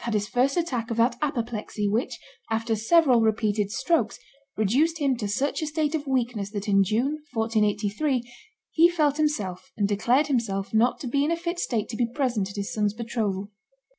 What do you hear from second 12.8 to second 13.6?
betrothal.